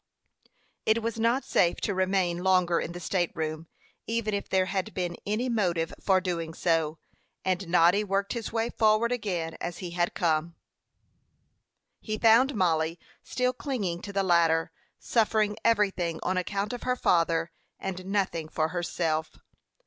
It 0.83 1.03
was 1.03 1.19
not 1.19 1.43
safe 1.43 1.77
to 1.81 1.93
remain 1.93 2.39
longer 2.41 2.79
in 2.79 2.93
the 2.93 2.99
state 2.99 3.31
room, 3.35 3.67
even 4.07 4.33
if 4.33 4.49
there 4.49 4.65
had 4.65 4.95
been 4.95 5.15
any 5.27 5.47
motive 5.47 5.93
for 5.99 6.19
doing 6.19 6.55
so, 6.55 6.97
and 7.45 7.67
Noddy 7.67 8.03
worked 8.03 8.33
his 8.33 8.51
way 8.51 8.71
forward 8.71 9.11
again 9.11 9.55
as 9.61 9.77
he 9.77 9.91
had 9.91 10.15
come. 10.15 10.55
He 11.99 12.17
found 12.17 12.55
Mollie 12.55 12.97
still 13.21 13.53
clinging 13.53 14.01
to 14.01 14.11
the 14.11 14.23
ladder, 14.23 14.71
suffering 14.97 15.55
everything 15.63 16.19
on 16.23 16.35
account 16.35 16.73
of 16.73 16.81
her 16.81 16.95
father, 16.95 17.51
and 17.79 18.07
nothing 18.07 18.49
for 18.49 18.69
herself. 18.69 19.37